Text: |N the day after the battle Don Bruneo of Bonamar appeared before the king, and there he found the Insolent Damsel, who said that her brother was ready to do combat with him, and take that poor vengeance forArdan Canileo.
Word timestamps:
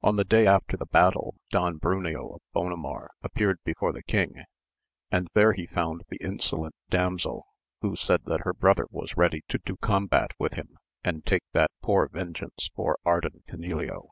|N 0.00 0.14
the 0.14 0.22
day 0.24 0.46
after 0.46 0.76
the 0.76 0.86
battle 0.86 1.34
Don 1.50 1.80
Bruneo 1.80 2.36
of 2.36 2.40
Bonamar 2.54 3.08
appeared 3.24 3.58
before 3.64 3.92
the 3.92 4.04
king, 4.04 4.44
and 5.10 5.26
there 5.34 5.54
he 5.54 5.66
found 5.66 6.04
the 6.08 6.18
Insolent 6.22 6.76
Damsel, 6.88 7.44
who 7.80 7.96
said 7.96 8.26
that 8.26 8.42
her 8.42 8.54
brother 8.54 8.86
was 8.92 9.16
ready 9.16 9.42
to 9.48 9.58
do 9.58 9.74
combat 9.78 10.30
with 10.38 10.54
him, 10.54 10.76
and 11.02 11.26
take 11.26 11.42
that 11.52 11.72
poor 11.82 12.06
vengeance 12.08 12.70
forArdan 12.76 13.42
Canileo. 13.48 14.10